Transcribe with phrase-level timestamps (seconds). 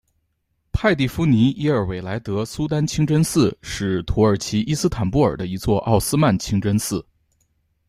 [0.71, 7.05] 派蒂芙妮耶尔韦莱德苏丹清真寺是土耳其伊斯坦布尔的一座奥斯曼清真寺。